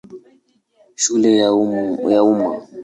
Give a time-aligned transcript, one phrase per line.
[0.95, 1.53] Shule ya
[2.27, 2.51] Umma.